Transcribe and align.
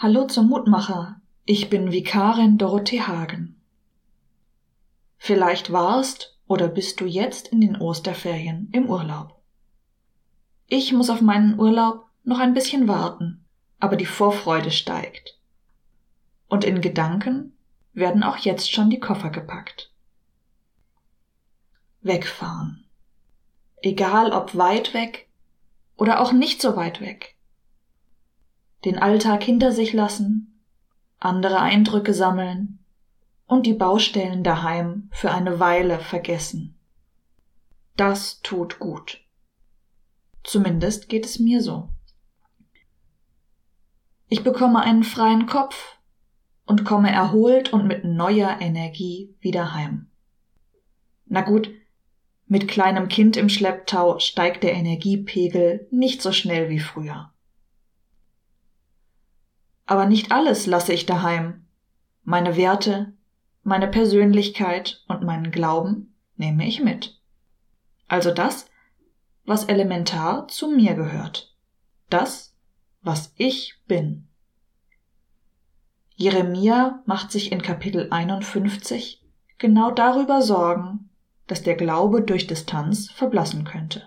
Hallo 0.00 0.26
zum 0.26 0.46
Mutmacher. 0.46 1.20
Ich 1.44 1.70
bin 1.70 1.90
Vikarin 1.90 2.56
Dorothee 2.56 3.00
Hagen. 3.00 3.60
Vielleicht 5.16 5.72
warst 5.72 6.38
oder 6.46 6.68
bist 6.68 7.00
du 7.00 7.04
jetzt 7.04 7.48
in 7.48 7.60
den 7.60 7.74
Osterferien 7.74 8.68
im 8.70 8.88
Urlaub. 8.88 9.42
Ich 10.68 10.92
muss 10.92 11.10
auf 11.10 11.20
meinen 11.20 11.58
Urlaub 11.58 12.06
noch 12.22 12.38
ein 12.38 12.54
bisschen 12.54 12.86
warten, 12.86 13.44
aber 13.80 13.96
die 13.96 14.06
Vorfreude 14.06 14.70
steigt. 14.70 15.36
Und 16.48 16.62
in 16.62 16.80
Gedanken 16.80 17.56
werden 17.92 18.22
auch 18.22 18.36
jetzt 18.36 18.70
schon 18.70 18.90
die 18.90 19.00
Koffer 19.00 19.30
gepackt. 19.30 19.92
Wegfahren. 22.02 22.84
Egal 23.82 24.30
ob 24.30 24.56
weit 24.56 24.94
weg 24.94 25.28
oder 25.96 26.20
auch 26.20 26.30
nicht 26.30 26.62
so 26.62 26.76
weit 26.76 27.00
weg. 27.00 27.34
Den 28.84 28.98
Alltag 28.98 29.42
hinter 29.42 29.72
sich 29.72 29.92
lassen, 29.92 30.60
andere 31.18 31.60
Eindrücke 31.60 32.14
sammeln 32.14 32.78
und 33.46 33.66
die 33.66 33.74
Baustellen 33.74 34.44
daheim 34.44 35.08
für 35.12 35.32
eine 35.32 35.58
Weile 35.58 35.98
vergessen. 35.98 36.78
Das 37.96 38.40
tut 38.42 38.78
gut. 38.78 39.20
Zumindest 40.44 41.08
geht 41.08 41.24
es 41.24 41.38
mir 41.38 41.60
so. 41.60 41.88
Ich 44.28 44.44
bekomme 44.44 44.80
einen 44.80 45.04
freien 45.04 45.46
Kopf 45.46 45.98
und 46.66 46.84
komme 46.84 47.10
erholt 47.10 47.72
und 47.72 47.86
mit 47.86 48.04
neuer 48.04 48.60
Energie 48.60 49.34
wieder 49.40 49.74
heim. 49.74 50.10
Na 51.26 51.40
gut, 51.40 51.70
mit 52.46 52.68
kleinem 52.68 53.08
Kind 53.08 53.36
im 53.36 53.48
Schlepptau 53.48 54.18
steigt 54.18 54.62
der 54.62 54.74
Energiepegel 54.74 55.88
nicht 55.90 56.22
so 56.22 56.32
schnell 56.32 56.70
wie 56.70 56.78
früher. 56.78 57.32
Aber 59.88 60.04
nicht 60.04 60.32
alles 60.32 60.66
lasse 60.66 60.92
ich 60.92 61.06
daheim. 61.06 61.64
Meine 62.22 62.58
Werte, 62.58 63.14
meine 63.62 63.88
Persönlichkeit 63.88 65.02
und 65.08 65.22
meinen 65.22 65.50
Glauben 65.50 66.14
nehme 66.36 66.68
ich 66.68 66.82
mit. 66.82 67.18
Also 68.06 68.30
das, 68.30 68.66
was 69.46 69.64
elementar 69.64 70.46
zu 70.48 70.68
mir 70.68 70.92
gehört. 70.92 71.56
Das, 72.10 72.54
was 73.00 73.32
ich 73.38 73.80
bin. 73.86 74.28
Jeremia 76.16 77.02
macht 77.06 77.32
sich 77.32 77.50
in 77.50 77.62
Kapitel 77.62 78.08
51 78.10 79.24
genau 79.56 79.90
darüber 79.90 80.42
Sorgen, 80.42 81.08
dass 81.46 81.62
der 81.62 81.76
Glaube 81.76 82.20
durch 82.20 82.46
Distanz 82.46 83.10
verblassen 83.10 83.64
könnte. 83.64 84.02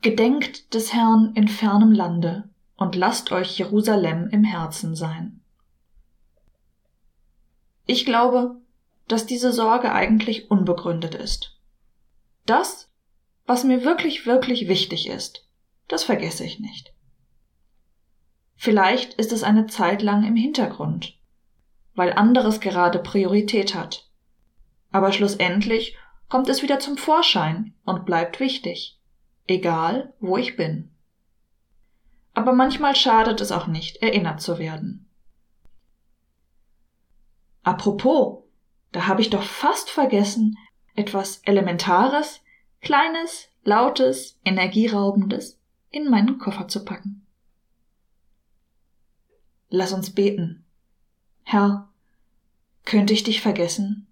Gedenkt 0.00 0.72
des 0.72 0.94
Herrn 0.94 1.34
in 1.34 1.46
fernem 1.46 1.92
Lande 1.92 2.49
und 2.80 2.96
lasst 2.96 3.30
euch 3.30 3.58
Jerusalem 3.58 4.30
im 4.32 4.42
Herzen 4.42 4.96
sein. 4.96 5.42
Ich 7.84 8.06
glaube, 8.06 8.56
dass 9.06 9.26
diese 9.26 9.52
Sorge 9.52 9.92
eigentlich 9.92 10.50
unbegründet 10.50 11.14
ist. 11.14 11.58
Das, 12.46 12.90
was 13.46 13.64
mir 13.64 13.84
wirklich, 13.84 14.24
wirklich 14.24 14.66
wichtig 14.66 15.08
ist, 15.08 15.46
das 15.88 16.04
vergesse 16.04 16.42
ich 16.44 16.58
nicht. 16.58 16.94
Vielleicht 18.56 19.12
ist 19.14 19.32
es 19.32 19.42
eine 19.42 19.66
Zeit 19.66 20.00
lang 20.00 20.24
im 20.24 20.36
Hintergrund, 20.36 21.18
weil 21.94 22.14
anderes 22.14 22.60
gerade 22.60 22.98
Priorität 22.98 23.74
hat. 23.74 24.08
Aber 24.90 25.12
schlussendlich 25.12 25.98
kommt 26.30 26.48
es 26.48 26.62
wieder 26.62 26.80
zum 26.80 26.96
Vorschein 26.96 27.74
und 27.84 28.06
bleibt 28.06 28.40
wichtig, 28.40 28.98
egal 29.46 30.14
wo 30.18 30.38
ich 30.38 30.56
bin. 30.56 30.90
Aber 32.34 32.52
manchmal 32.52 32.94
schadet 32.94 33.40
es 33.40 33.52
auch 33.52 33.66
nicht, 33.66 33.96
erinnert 33.98 34.40
zu 34.40 34.58
werden. 34.58 35.08
Apropos, 37.62 38.44
da 38.92 39.06
habe 39.06 39.20
ich 39.20 39.30
doch 39.30 39.42
fast 39.42 39.90
vergessen, 39.90 40.56
etwas 40.94 41.38
Elementares, 41.44 42.40
Kleines, 42.80 43.48
Lautes, 43.62 44.38
Energieraubendes 44.44 45.58
in 45.90 46.08
meinen 46.08 46.38
Koffer 46.38 46.68
zu 46.68 46.84
packen. 46.84 47.26
Lass 49.68 49.92
uns 49.92 50.10
beten. 50.10 50.64
Herr, 51.42 51.88
könnte 52.84 53.12
ich 53.12 53.22
dich 53.22 53.40
vergessen? 53.40 54.06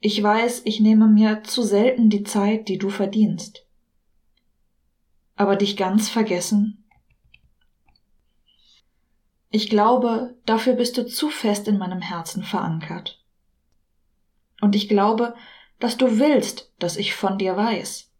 Ich 0.00 0.22
weiß, 0.22 0.62
ich 0.64 0.80
nehme 0.80 1.06
mir 1.06 1.42
zu 1.42 1.62
selten 1.62 2.10
die 2.10 2.22
Zeit, 2.22 2.68
die 2.68 2.78
du 2.78 2.90
verdienst. 2.90 3.66
Aber 5.36 5.56
dich 5.56 5.76
ganz 5.76 6.08
vergessen? 6.08 6.81
Ich 9.54 9.68
glaube, 9.68 10.34
dafür 10.46 10.72
bist 10.72 10.96
du 10.96 11.06
zu 11.06 11.28
fest 11.28 11.68
in 11.68 11.76
meinem 11.76 12.00
Herzen 12.00 12.42
verankert. 12.42 13.22
Und 14.62 14.74
ich 14.74 14.88
glaube, 14.88 15.34
dass 15.78 15.98
du 15.98 16.18
willst, 16.18 16.72
dass 16.78 16.96
ich 16.96 17.14
von 17.14 17.36
dir 17.36 17.54
weiß. 17.54 18.10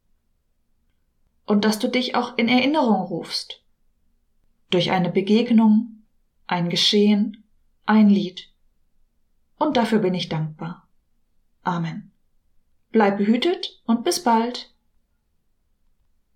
Und 1.47 1.65
dass 1.65 1.78
du 1.78 1.88
dich 1.88 2.15
auch 2.16 2.37
in 2.37 2.48
Erinnerung 2.48 3.00
rufst. 3.00 3.65
Durch 4.69 4.91
eine 4.91 5.10
Begegnung, 5.10 6.03
ein 6.47 6.69
Geschehen, 6.69 7.44
ein 7.87 8.10
Lied. 8.10 8.50
Und 9.59 9.78
dafür 9.78 10.00
bin 10.00 10.12
ich 10.12 10.28
dankbar. 10.28 10.87
Amen. 11.62 12.12
Bleib 12.91 13.16
behütet 13.16 13.81
und 13.87 14.04
bis 14.04 14.22
bald. 14.22 14.71